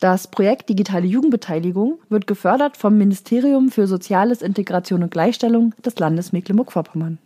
[0.00, 6.30] Das Projekt Digitale Jugendbeteiligung wird gefördert vom Ministerium für Soziales, Integration und Gleichstellung des Landes
[6.30, 7.18] Mecklenburg-Vorpommern.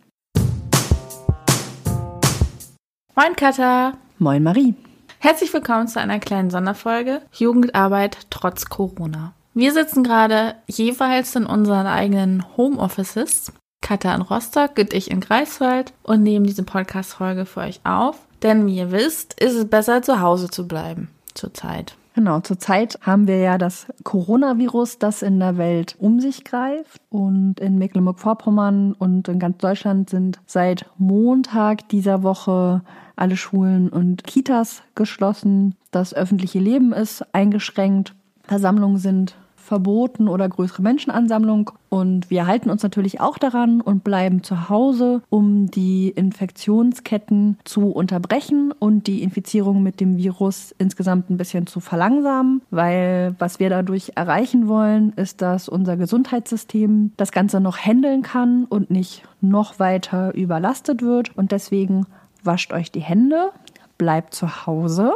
[3.15, 3.93] Moin Katha.
[4.17, 4.73] Moin Marie.
[5.19, 9.33] Herzlich willkommen zu einer kleinen Sonderfolge Jugendarbeit trotz Corona.
[9.53, 13.53] Wir sitzen gerade jeweils in unseren eigenen Homeoffices.
[13.81, 18.17] Katha in Rostock und ich in Greifswald und nehmen diese Podcast-Folge für euch auf.
[18.41, 21.95] Denn wie ihr wisst, ist es besser, zu Hause zu bleiben zurzeit.
[22.15, 27.01] Genau, zurzeit haben wir ja das Coronavirus, das in der Welt um sich greift.
[27.09, 32.81] Und in Mecklenburg-Vorpommern und in ganz Deutschland sind seit Montag dieser Woche
[33.15, 35.75] alle Schulen und Kitas geschlossen.
[35.91, 38.13] Das öffentliche Leben ist eingeschränkt.
[38.43, 41.71] Versammlungen sind verboten oder größere Menschenansammlung.
[41.89, 47.91] Und wir halten uns natürlich auch daran und bleiben zu Hause, um die Infektionsketten zu
[47.91, 53.69] unterbrechen und die Infizierung mit dem Virus insgesamt ein bisschen zu verlangsamen, weil was wir
[53.69, 59.79] dadurch erreichen wollen, ist, dass unser Gesundheitssystem das Ganze noch handeln kann und nicht noch
[59.79, 61.35] weiter überlastet wird.
[61.37, 62.05] Und deswegen
[62.43, 63.51] wascht euch die Hände,
[63.97, 65.13] bleibt zu Hause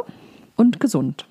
[0.56, 1.26] und gesund.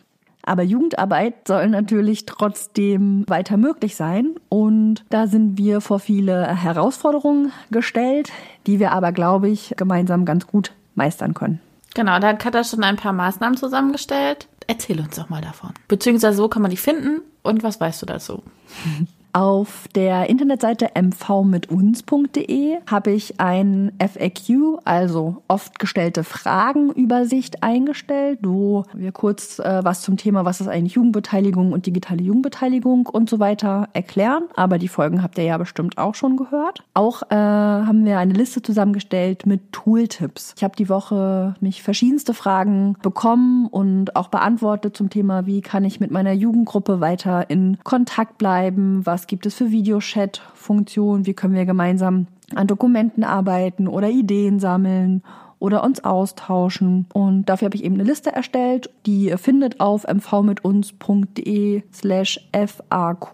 [0.47, 4.35] Aber Jugendarbeit soll natürlich trotzdem weiter möglich sein.
[4.47, 8.31] Und da sind wir vor viele Herausforderungen gestellt,
[8.65, 11.59] die wir aber, glaube ich, gemeinsam ganz gut meistern können.
[11.95, 14.47] Genau, da hat Katha schon ein paar Maßnahmen zusammengestellt.
[14.67, 15.73] Erzähl uns doch mal davon.
[15.89, 18.41] Beziehungsweise wo kann man die finden und was weißt du dazu?
[19.33, 29.11] Auf der Internetseite mvmituns.de habe ich ein FAQ, also oft gestellte Fragenübersicht eingestellt, wo wir
[29.11, 33.89] kurz äh, was zum Thema, was ist eigentlich Jugendbeteiligung und digitale Jugendbeteiligung und so weiter
[33.93, 34.43] erklären.
[34.55, 36.83] Aber die Folgen habt ihr ja bestimmt auch schon gehört.
[36.93, 40.53] Auch äh, haben wir eine Liste zusammengestellt mit Tooltips.
[40.57, 45.85] Ich habe die Woche mich verschiedenste Fragen bekommen und auch beantwortet zum Thema, wie kann
[45.85, 51.55] ich mit meiner Jugendgruppe weiter in Kontakt bleiben, was gibt es für Videochat-Funktionen, wie können
[51.55, 55.23] wir gemeinsam an Dokumenten arbeiten oder Ideen sammeln
[55.59, 57.07] oder uns austauschen.
[57.13, 63.33] Und dafür habe ich eben eine Liste erstellt, die ihr findet auf mvmituns.de slash FAQ.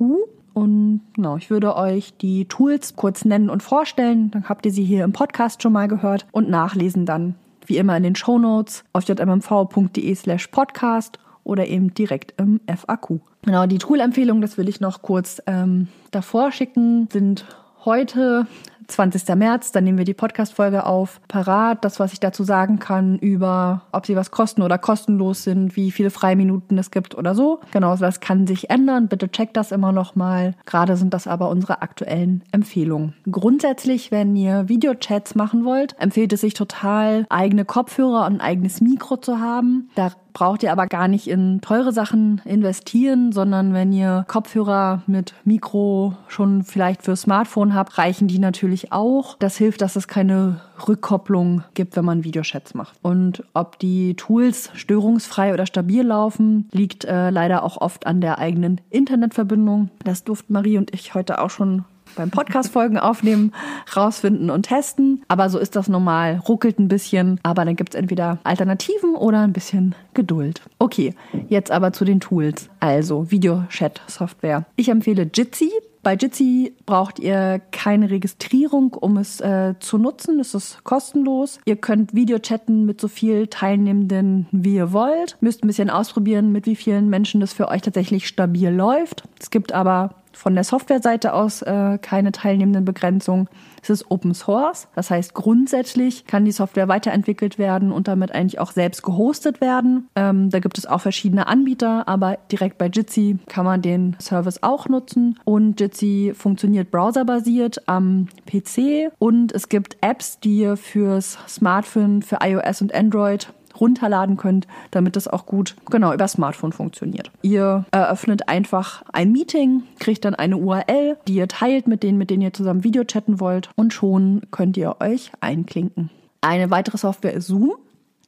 [0.54, 4.32] Und genau, ich würde euch die Tools kurz nennen und vorstellen.
[4.32, 7.36] Dann habt ihr sie hier im Podcast schon mal gehört und nachlesen dann
[7.66, 13.20] wie immer in den Show Notes auf jmmv.de slash podcast oder eben direkt im FAQ.
[13.44, 17.46] Genau, die Tool-Empfehlungen, das will ich noch kurz ähm, davor schicken, sind
[17.86, 18.48] heute
[18.88, 19.36] 20.
[19.36, 21.22] März, dann nehmen wir die Podcast-Folge auf.
[21.28, 25.76] Parat, das, was ich dazu sagen kann über, ob sie was kosten oder kostenlos sind,
[25.76, 27.60] wie viele Freiminuten es gibt oder so.
[27.72, 29.08] Genau, das kann sich ändern.
[29.08, 30.54] Bitte checkt das immer noch mal.
[30.66, 33.14] Gerade sind das aber unsere aktuellen Empfehlungen.
[33.30, 38.81] Grundsätzlich, wenn ihr Videochats machen wollt, empfiehlt es sich total, eigene Kopfhörer und ein eigenes
[38.81, 39.90] Mikro zu haben.
[39.96, 45.34] Da braucht ihr aber gar nicht in teure Sachen investieren, sondern wenn ihr Kopfhörer mit
[45.46, 49.38] Mikro schon vielleicht für Smartphone habt, reichen die natürlich auch.
[49.38, 52.98] Das hilft, dass es keine Rückkopplung gibt, wenn man Videochats macht.
[53.02, 58.40] Und ob die Tools störungsfrei oder stabil laufen, liegt äh, leider auch oft an der
[58.40, 59.90] eigenen Internetverbindung.
[60.04, 63.53] Das durften Marie und ich heute auch schon beim Podcast-Folgen aufnehmen,
[63.96, 65.24] rausfinden und testen.
[65.28, 66.41] Aber so ist das normal.
[66.47, 70.62] Ruckelt ein bisschen, aber dann gibt es entweder Alternativen oder ein bisschen Geduld.
[70.79, 71.16] Okay,
[71.50, 72.69] jetzt aber zu den Tools.
[72.79, 74.66] Also Videochat-Software.
[74.75, 75.72] Ich empfehle Jitsi.
[76.03, 80.38] Bei Jitsi braucht ihr keine Registrierung, um es äh, zu nutzen.
[80.41, 81.59] Es ist kostenlos.
[81.63, 85.38] Ihr könnt Videochatten mit so viel Teilnehmenden, wie ihr wollt.
[85.40, 89.24] Müsst ein bisschen ausprobieren, mit wie vielen Menschen das für euch tatsächlich stabil läuft.
[89.39, 93.47] Es gibt aber von der Softwareseite aus äh, keine teilnehmenden Begrenzungen.
[93.81, 98.59] Es ist Open Source, das heißt grundsätzlich kann die Software weiterentwickelt werden und damit eigentlich
[98.59, 100.07] auch selbst gehostet werden.
[100.15, 104.63] Ähm, da gibt es auch verschiedene Anbieter, aber direkt bei Jitsi kann man den Service
[104.63, 112.21] auch nutzen und Jitsi funktioniert browserbasiert am PC und es gibt Apps, die fürs Smartphone,
[112.21, 113.50] für iOS und Android
[113.80, 117.31] runterladen könnt, damit das auch gut genau über Smartphone funktioniert.
[117.42, 122.30] Ihr eröffnet einfach ein Meeting, kriegt dann eine URL, die ihr teilt mit denen, mit
[122.30, 126.10] denen ihr zusammen Video chatten wollt und schon könnt ihr euch einklinken.
[126.42, 127.74] Eine weitere Software ist Zoom.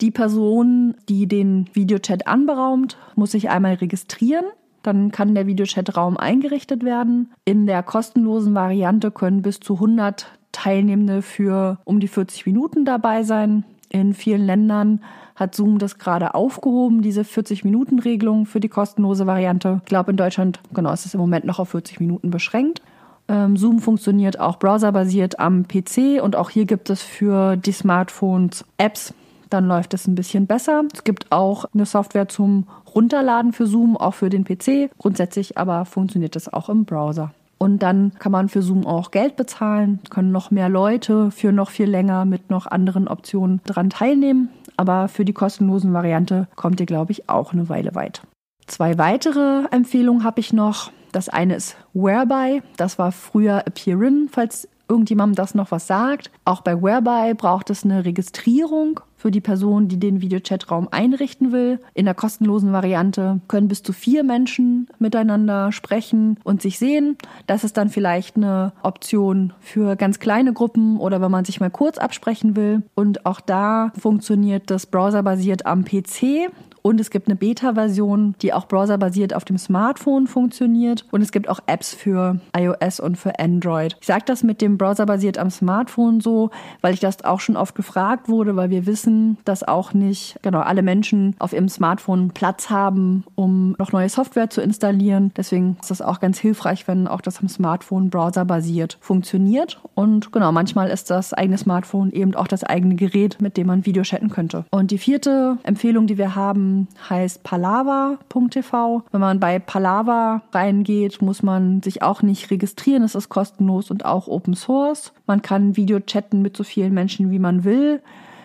[0.02, 4.46] Die Person, die den Videochat anberaumt, muss sich einmal registrieren.
[4.86, 7.32] dann kann der Videochatraum eingerichtet werden.
[7.44, 13.24] In der kostenlosen Variante können bis zu 100 Teilnehmende für um die 40 Minuten dabei
[13.24, 13.66] sein.
[13.96, 15.00] In vielen Ländern
[15.38, 19.80] hat Zoom das gerade aufgehoben, diese 40-Minuten-Regelung für die kostenlose Variante.
[19.84, 22.82] Ich glaube, in Deutschland, genau, ist es im Moment noch auf 40 Minuten beschränkt.
[23.30, 28.66] Ähm, Zoom funktioniert auch browserbasiert am PC und auch hier gibt es für die Smartphones
[28.78, 29.14] Apps.
[29.50, 30.84] Dann läuft es ein bisschen besser.
[30.94, 34.92] Es gibt auch eine Software zum Runterladen für Zoom, auch für den PC.
[34.98, 37.32] Grundsätzlich aber funktioniert das auch im Browser.
[37.58, 41.70] Und dann kann man für Zoom auch Geld bezahlen, können noch mehr Leute für noch
[41.70, 44.50] viel länger mit noch anderen Optionen dran teilnehmen.
[44.78, 48.22] Aber für die kostenlosen Variante kommt ihr, glaube ich, auch eine Weile weit.
[48.68, 50.92] Zwei weitere Empfehlungen habe ich noch.
[51.12, 52.62] Das eine ist Whereby.
[52.78, 56.32] Das war früher Appearin, falls irgendjemandem das noch was sagt.
[56.46, 61.80] Auch bei Whereby braucht es eine Registrierung für die Person, die den Videochatraum einrichten will.
[61.94, 67.18] In der kostenlosen Variante können bis zu vier Menschen miteinander sprechen und sich sehen.
[67.48, 71.72] Das ist dann vielleicht eine Option für ganz kleine Gruppen oder wenn man sich mal
[71.72, 72.84] kurz absprechen will.
[72.94, 76.52] Und auch da funktioniert das browserbasiert am PC
[76.86, 81.04] und es gibt eine Beta-Version, die auch browserbasiert auf dem Smartphone funktioniert.
[81.10, 83.98] Und es gibt auch Apps für iOS und für Android.
[84.02, 86.52] Ich sage das mit dem browserbasiert am Smartphone so,
[86.82, 90.60] weil ich das auch schon oft gefragt wurde, weil wir wissen, dass auch nicht genau
[90.60, 95.32] alle Menschen auf ihrem Smartphone Platz haben, um noch neue Software zu installieren.
[95.36, 99.80] Deswegen ist das auch ganz hilfreich, wenn auch das am Smartphone browserbasiert funktioniert.
[99.96, 103.88] Und genau, manchmal ist das eigene Smartphone eben auch das eigene Gerät, mit dem man
[103.88, 104.66] Video chatten könnte.
[104.70, 106.75] Und die vierte Empfehlung, die wir haben,
[107.10, 109.04] heißt palava.tv.
[109.12, 113.04] Wenn man bei Palava reingeht, muss man sich auch nicht registrieren.
[113.04, 115.14] Es ist kostenlos und auch Open Source.
[115.28, 118.02] Man kann Video chatten mit so vielen Menschen, wie man will.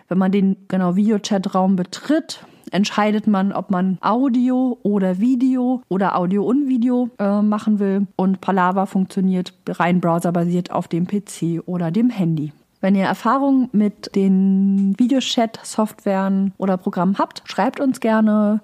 [0.08, 6.44] Wenn man den genau Videochatraum betritt, entscheidet man, ob man Audio oder Video oder Audio
[6.44, 8.06] und Video äh, machen will.
[8.16, 12.52] Und Palava funktioniert rein browserbasiert auf dem PC oder dem Handy.
[12.80, 18.60] Wenn ihr Erfahrung mit den Videochat-Softwaren oder Programmen habt, schreibt uns gerne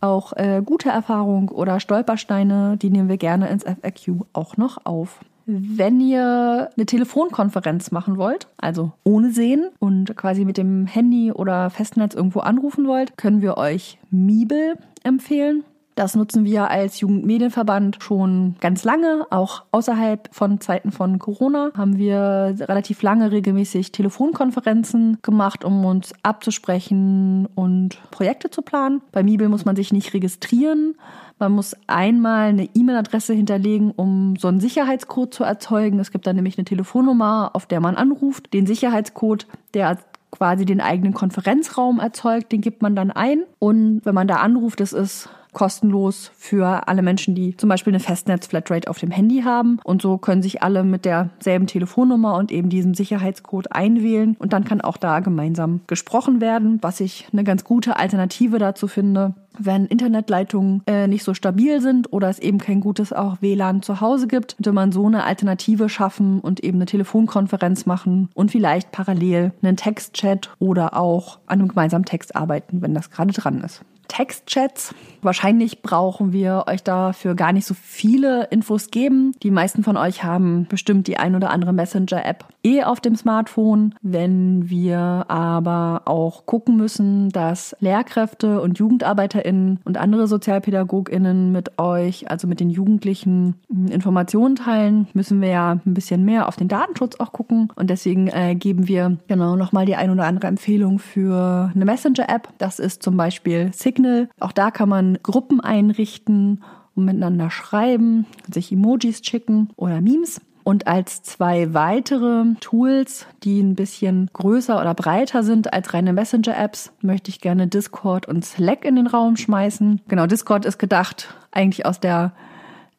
[0.00, 5.20] auch äh, gute Erfahrung oder Stolpersteine, die nehmen wir gerne ins FAQ auch noch auf.
[5.46, 11.70] Wenn ihr eine Telefonkonferenz machen wollt, also ohne Sehen und quasi mit dem Handy oder
[11.70, 15.64] Festnetz irgendwo anrufen wollt, können wir euch Miebel empfehlen.
[16.00, 19.26] Das nutzen wir als Jugendmedienverband schon ganz lange.
[19.28, 26.14] Auch außerhalb von Zeiten von Corona haben wir relativ lange regelmäßig Telefonkonferenzen gemacht, um uns
[26.22, 29.02] abzusprechen und Projekte zu planen.
[29.12, 30.94] Bei Mibel muss man sich nicht registrieren.
[31.38, 35.98] Man muss einmal eine E-Mail-Adresse hinterlegen, um so einen Sicherheitscode zu erzeugen.
[35.98, 38.54] Es gibt dann nämlich eine Telefonnummer, auf der man anruft.
[38.54, 39.98] Den Sicherheitscode, der
[40.30, 43.42] quasi den eigenen Konferenzraum erzeugt, den gibt man dann ein.
[43.58, 48.00] Und wenn man da anruft, das ist kostenlos für alle Menschen, die zum Beispiel eine
[48.00, 49.78] Festnetz-Flatrate auf dem Handy haben.
[49.84, 54.36] Und so können sich alle mit derselben Telefonnummer und eben diesem Sicherheitscode einwählen.
[54.38, 58.88] Und dann kann auch da gemeinsam gesprochen werden, was ich eine ganz gute Alternative dazu
[58.88, 63.82] finde, wenn Internetleitungen äh, nicht so stabil sind oder es eben kein gutes auch WLAN
[63.82, 68.50] zu Hause gibt, könnte man so eine Alternative schaffen und eben eine Telefonkonferenz machen und
[68.50, 73.60] vielleicht parallel einen Textchat oder auch an einem gemeinsamen Text arbeiten, wenn das gerade dran
[73.60, 73.82] ist.
[74.10, 74.92] Textchats.
[75.22, 79.34] Wahrscheinlich brauchen wir euch dafür gar nicht so viele Infos geben.
[79.42, 83.94] Die meisten von euch haben bestimmt die ein oder andere Messenger-App eh auf dem Smartphone.
[84.02, 92.30] Wenn wir aber auch gucken müssen, dass Lehrkräfte und JugendarbeiterInnen und andere SozialpädagogInnen mit euch,
[92.30, 93.54] also mit den Jugendlichen,
[93.90, 97.68] Informationen teilen, müssen wir ja ein bisschen mehr auf den Datenschutz auch gucken.
[97.76, 102.48] Und deswegen äh, geben wir genau nochmal die ein oder andere Empfehlung für eine Messenger-App.
[102.58, 104.28] Das ist zum Beispiel Signal Signal.
[104.40, 106.62] Auch da kann man Gruppen einrichten
[106.94, 110.40] und miteinander schreiben, sich Emojis schicken oder Memes.
[110.62, 116.92] Und als zwei weitere Tools, die ein bisschen größer oder breiter sind als reine Messenger-Apps,
[117.00, 120.02] möchte ich gerne Discord und Slack in den Raum schmeißen.
[120.06, 122.32] Genau, Discord ist gedacht eigentlich aus der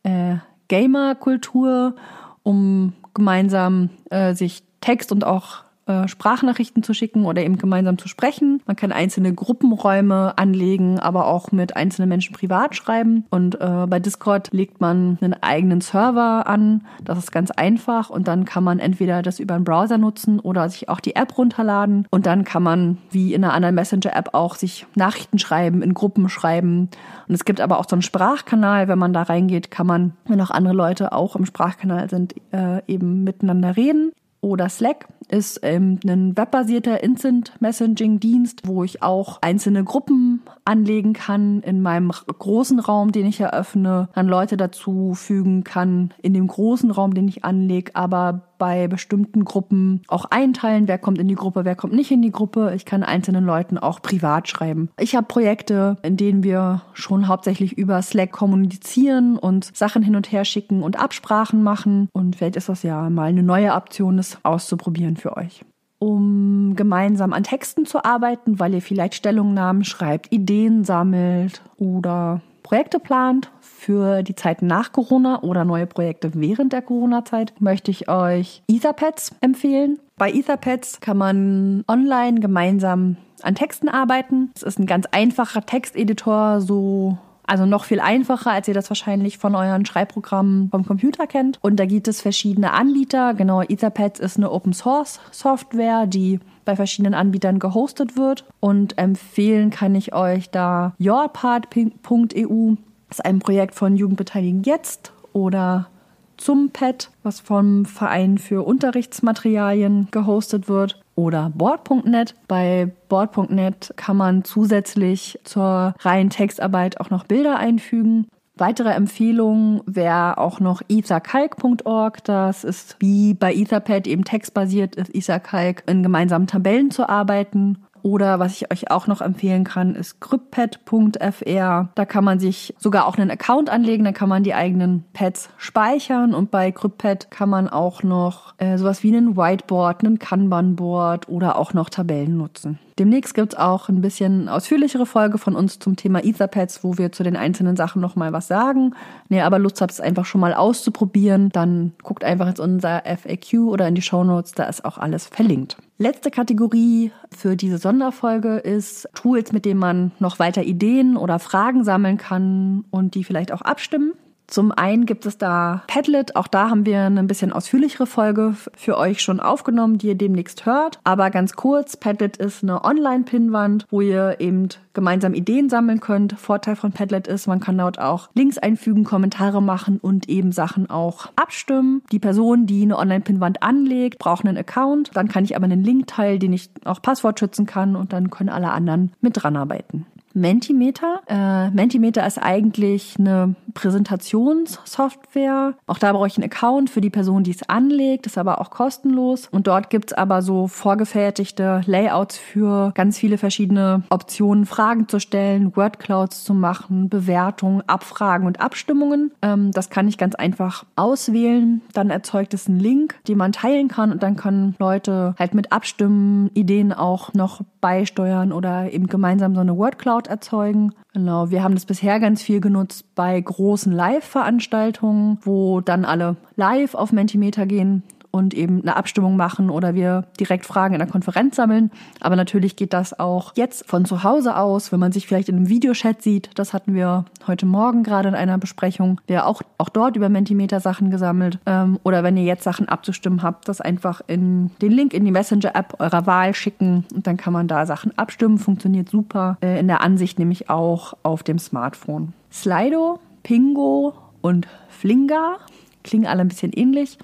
[0.04, 0.38] äh,
[0.70, 1.96] Gamer-Kultur,
[2.44, 8.08] um gemeinsam äh, sich Text und auch äh, Sprachnachrichten zu schicken oder eben gemeinsam zu
[8.08, 8.62] sprechen.
[8.66, 13.26] Man kann einzelne Gruppenräume anlegen, aber auch mit einzelnen Menschen privat schreiben.
[13.30, 16.86] Und äh, bei Discord legt man einen eigenen Server an.
[17.04, 18.10] Das ist ganz einfach.
[18.10, 21.38] Und dann kann man entweder das über einen Browser nutzen oder sich auch die App
[21.38, 22.08] runterladen.
[22.10, 26.30] Und dann kann man wie in einer anderen Messenger-App auch sich Nachrichten schreiben, in Gruppen
[26.30, 26.90] schreiben.
[27.28, 28.88] Und es gibt aber auch so einen Sprachkanal.
[28.88, 32.82] Wenn man da reingeht, kann man, wenn auch andere Leute auch im Sprachkanal sind, äh,
[32.88, 34.12] eben miteinander reden.
[34.42, 41.14] Oder Slack ist ähm, ein webbasierter Instant Messaging Dienst, wo ich auch einzelne Gruppen anlegen
[41.14, 46.48] kann in meinem großen Raum, den ich eröffne, dann Leute dazu fügen kann in dem
[46.48, 51.34] großen Raum, den ich anlege, aber bei bestimmten Gruppen auch einteilen, wer kommt in die
[51.34, 52.74] Gruppe, wer kommt nicht in die Gruppe.
[52.76, 54.92] Ich kann einzelnen Leuten auch privat schreiben.
[55.00, 60.32] Ich habe Projekte, in denen wir schon hauptsächlich über Slack kommunizieren und Sachen hin und
[60.32, 62.08] her schicken und Absprachen machen.
[62.14, 65.66] Und vielleicht ist das ja mal eine neue Option, das auszuprobieren für euch
[65.98, 73.00] um gemeinsam an Texten zu arbeiten, weil ihr vielleicht Stellungnahmen schreibt, Ideen sammelt oder Projekte
[73.00, 73.52] plant
[73.82, 79.32] für die Zeit nach Corona oder neue Projekte während der Corona-Zeit, möchte ich euch Etherpads
[79.42, 79.98] empfehlen.
[80.18, 84.52] Bei Etherpads kann man online gemeinsam an Texten arbeiten.
[84.56, 89.40] Es ist ein ganz einfacher Texteditor, so also noch viel einfacher, als ihr das wahrscheinlich
[89.40, 91.58] von euren Schreibprogrammen vom Computer kennt.
[91.62, 93.34] Und da gibt es verschiedene Anbieter.
[93.34, 98.46] Genau, Etherpads ist eine Open Source Software, die bei verschiedenen Anbietern gehostet wird.
[98.60, 102.76] Und empfehlen kann ich euch da yourpart.eu.
[103.12, 105.90] Das ist ein Projekt von Jugendbeteiligung jetzt oder
[106.38, 112.36] zum Pad, was vom Verein für Unterrichtsmaterialien gehostet wird oder Board.net.
[112.48, 118.28] Bei Board.net kann man zusätzlich zur reinen Textarbeit auch noch Bilder einfügen.
[118.56, 122.24] Weitere Empfehlungen wäre auch noch ethercalc.org.
[122.24, 127.84] Das ist wie bei Etherpad eben textbasiert ist, Ethercalc in gemeinsamen Tabellen zu arbeiten.
[128.04, 131.90] Oder was ich euch auch noch empfehlen kann, ist cryptpad.fr.
[131.96, 135.50] Da kann man sich sogar auch einen Account anlegen, da kann man die eigenen Pads
[135.58, 141.30] speichern und bei CryptPad kann man auch noch äh, sowas wie einen Whiteboard, einen Kanban-Board
[141.30, 142.80] oder auch noch Tabellen nutzen.
[143.02, 147.12] Demnächst gibt es auch ein bisschen ausführlichere Folge von uns zum Thema Etherpads, wo wir
[147.12, 148.94] zu den einzelnen Sachen nochmal was sagen.
[149.28, 153.72] Wenn aber Lust habt, es einfach schon mal auszuprobieren, dann guckt einfach in unser FAQ
[153.72, 155.78] oder in die Show Notes, da ist auch alles verlinkt.
[155.98, 161.84] Letzte Kategorie für diese Sonderfolge ist Tools, mit denen man noch weiter Ideen oder Fragen
[161.84, 164.14] sammeln kann und die vielleicht auch abstimmen.
[164.52, 166.36] Zum einen gibt es da Padlet.
[166.36, 170.16] Auch da haben wir eine ein bisschen ausführlichere Folge für euch schon aufgenommen, die ihr
[170.16, 171.00] demnächst hört.
[171.06, 176.34] Aber ganz kurz, Padlet ist eine Online-Pinnwand, wo ihr eben gemeinsam Ideen sammeln könnt.
[176.38, 180.90] Vorteil von Padlet ist, man kann dort auch Links einfügen, Kommentare machen und eben Sachen
[180.90, 182.02] auch abstimmen.
[182.12, 185.12] Die Person, die eine Online-Pinnwand anlegt, braucht einen Account.
[185.14, 188.30] Dann kann ich aber einen Link teilen, den ich auch Passwort schützen kann und dann
[188.30, 190.06] können alle anderen mit dran arbeiten.
[190.34, 191.22] Mentimeter.
[191.28, 195.74] Äh, Mentimeter ist eigentlich eine Präsentationssoftware.
[195.88, 198.70] Auch da brauche ich einen Account für die Person, die es anlegt, ist aber auch
[198.70, 199.48] kostenlos.
[199.52, 205.76] Und dort gibt's aber so vorgefertigte Layouts für ganz viele verschiedene Optionen, Fragen zu stellen,
[205.76, 209.32] Wordclouds zu machen, Bewertungen, Abfragen und Abstimmungen.
[209.42, 211.82] Ähm, das kann ich ganz einfach auswählen.
[211.94, 215.72] Dann erzeugt es einen Link, den man teilen kann und dann können Leute halt mit
[215.72, 220.94] Abstimmen, Ideen auch noch beisteuern oder eben gemeinsam so eine Wordcloud erzeugen.
[221.14, 226.96] Genau, wir haben das bisher ganz viel genutzt bei großen Live-Veranstaltungen, wo dann alle live
[226.96, 231.58] auf Mentimeter gehen und eben eine Abstimmung machen oder wir direkt Fragen in der Konferenz
[231.58, 231.92] sammeln.
[232.22, 235.58] Aber natürlich geht das auch jetzt von zu Hause aus, wenn man sich vielleicht in
[235.58, 236.50] einem Videochat sieht.
[236.56, 239.20] Das hatten wir heute Morgen gerade in einer Besprechung.
[239.28, 241.60] Wir auch, auch dort über Mentimeter Sachen gesammelt.
[241.66, 245.32] Ähm, oder wenn ihr jetzt Sachen abzustimmen habt, das einfach in den Link in die
[245.32, 248.58] Messenger-App eurer Wahl schicken und dann kann man da Sachen abstimmen.
[248.58, 249.58] Funktioniert super.
[249.62, 252.34] Äh, in der Ansicht nämlich auch auf dem Smartphone.
[252.52, 255.58] Slido, Pingo und Flinga
[256.04, 257.18] klingen alle ein bisschen ähnlich.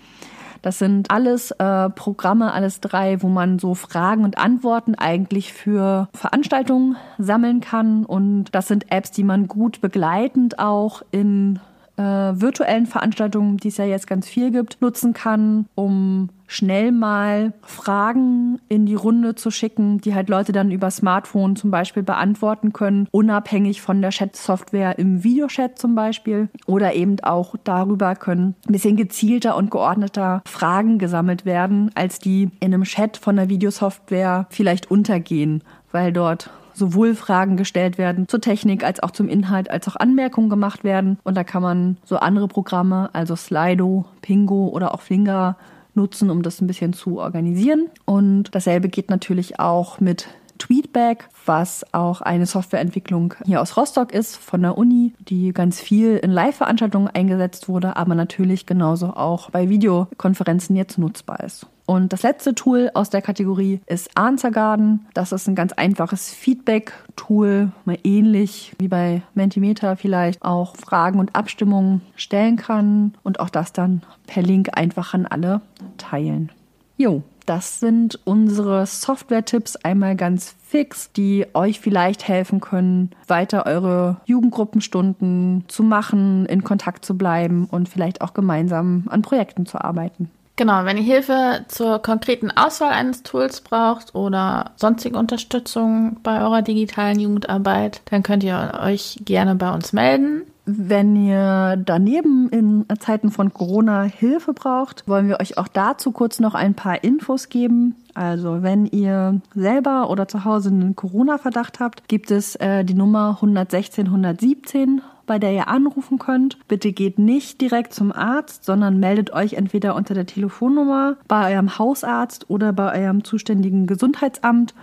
[0.62, 6.10] Das sind alles äh, Programme, alles drei, wo man so Fragen und Antworten eigentlich für
[6.14, 8.06] Veranstaltungen sammeln kann.
[8.06, 11.60] Und das sind Apps, die man gut begleitend auch in
[11.98, 17.54] äh, virtuellen Veranstaltungen, die es ja jetzt ganz viel gibt, nutzen kann, um schnell mal
[17.62, 22.72] Fragen in die Runde zu schicken, die halt Leute dann über Smartphone zum Beispiel beantworten
[22.72, 26.48] können, unabhängig von der Chat-Software im Videochat zum Beispiel.
[26.66, 32.50] Oder eben auch darüber können ein bisschen gezielter und geordneter Fragen gesammelt werden, als die
[32.62, 38.40] in einem Chat von der Videosoftware vielleicht untergehen, weil dort sowohl Fragen gestellt werden zur
[38.40, 41.18] Technik als auch zum Inhalt, als auch Anmerkungen gemacht werden.
[41.24, 45.58] Und da kann man so andere Programme, also Slido, Pingo oder auch Flinger
[45.96, 47.90] nutzen, um das ein bisschen zu organisieren.
[48.06, 50.28] Und dasselbe geht natürlich auch mit
[50.58, 56.18] Tweetback, was auch eine Softwareentwicklung hier aus Rostock ist, von der Uni, die ganz viel
[56.18, 61.68] in Live-Veranstaltungen eingesetzt wurde, aber natürlich genauso auch bei Videokonferenzen jetzt nutzbar ist.
[61.88, 65.08] Und das letzte Tool aus der Kategorie ist Answergarden.
[65.14, 71.34] Das ist ein ganz einfaches Feedback-Tool, mal ähnlich wie bei Mentimeter vielleicht auch Fragen und
[71.34, 75.62] Abstimmungen stellen kann und auch das dann per Link einfach an alle
[75.98, 76.52] teilen.
[76.98, 84.18] Jo, das sind unsere Software-Tipps einmal ganz fix, die euch vielleicht helfen können, weiter eure
[84.26, 90.30] Jugendgruppenstunden zu machen, in Kontakt zu bleiben und vielleicht auch gemeinsam an Projekten zu arbeiten.
[90.58, 96.64] Genau, wenn ihr Hilfe zur konkreten Auswahl eines Tools braucht oder sonstige Unterstützung bei eurer
[96.64, 100.42] digitalen Jugendarbeit, dann könnt ihr euch gerne bei uns melden.
[100.70, 106.42] Wenn ihr daneben in Zeiten von Corona Hilfe braucht, wollen wir euch auch dazu kurz
[106.42, 107.96] noch ein paar Infos geben.
[108.14, 113.36] Also wenn ihr selber oder zu Hause einen Corona-Verdacht habt, gibt es äh, die Nummer
[113.36, 116.58] 116 117 bei der ihr anrufen könnt.
[116.68, 121.78] Bitte geht nicht direkt zum Arzt, sondern meldet euch entweder unter der Telefonnummer bei eurem
[121.78, 124.74] Hausarzt oder bei eurem zuständigen Gesundheitsamt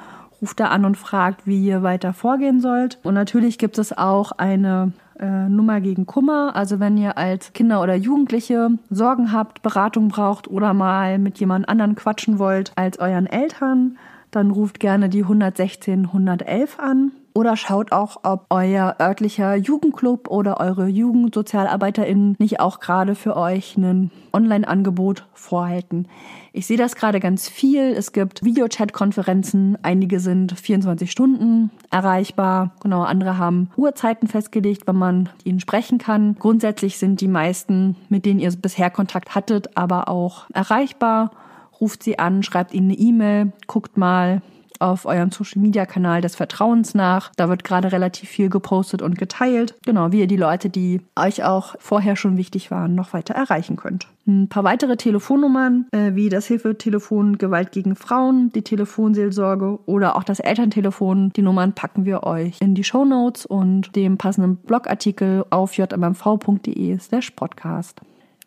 [0.45, 2.99] ruft da an und fragt, wie ihr weiter vorgehen sollt.
[3.03, 6.55] Und natürlich gibt es auch eine äh, Nummer gegen Kummer.
[6.55, 11.67] Also wenn ihr als Kinder oder Jugendliche Sorgen habt, Beratung braucht oder mal mit jemand
[11.67, 13.97] anderen quatschen wollt als euren Eltern,
[14.33, 17.13] dann ruft gerne die 116 111 an.
[17.37, 23.77] Oder schaut auch, ob euer örtlicher Jugendclub oder eure JugendsozialarbeiterInnen nicht auch gerade für euch
[23.77, 26.07] ein Online-Angebot vorhalten.
[26.53, 27.91] Ich sehe das gerade ganz viel.
[27.91, 29.77] Es gibt Videochat-Konferenzen.
[29.83, 32.71] Einige sind 24 Stunden erreichbar.
[32.81, 36.37] Genau, andere haben Uhrzeiten festgelegt, wann man ihnen sprechen kann.
[36.39, 41.33] Grundsätzlich sind die meisten, mit denen ihr bisher Kontakt hattet, aber auch erreichbar.
[41.81, 44.41] Ruft sie an, schreibt ihnen eine E-Mail, guckt mal,
[44.81, 47.33] auf eurem Social Media Kanal des Vertrauens nach.
[47.37, 49.75] Da wird gerade relativ viel gepostet und geteilt.
[49.85, 53.77] Genau, wie ihr die Leute, die euch auch vorher schon wichtig waren, noch weiter erreichen
[53.77, 54.09] könnt.
[54.27, 60.25] Ein paar weitere Telefonnummern, äh, wie das Hilfetelefon Gewalt gegen Frauen, die Telefonseelsorge oder auch
[60.25, 61.31] das Elterntelefon.
[61.37, 66.99] Die Nummern packen wir euch in die Show Notes und dem passenden Blogartikel auf jmmv.de
[66.99, 68.01] slash podcast.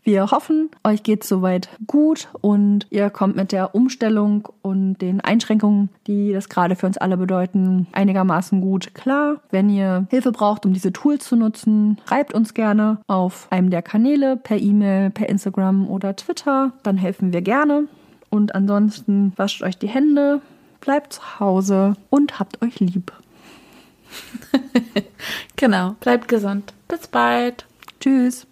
[0.08, 5.90] Wir hoffen, euch geht's soweit gut und ihr kommt mit der Umstellung und den Einschränkungen,
[6.08, 9.42] die das gerade für uns alle bedeuten, einigermaßen gut klar.
[9.52, 13.82] Wenn ihr Hilfe braucht, um diese Tools zu nutzen, schreibt uns gerne auf einem der
[13.82, 16.72] Kanäle per E-Mail, per Instagram oder Twitter.
[16.84, 17.89] Dann helfen wir gerne.
[18.30, 20.39] Und ansonsten wascht euch die Hände,
[20.80, 23.12] bleibt zu Hause und habt euch lieb.
[25.58, 26.74] genau, bleibt gesund.
[26.88, 27.65] Bis bald.
[28.00, 28.48] Tschüss.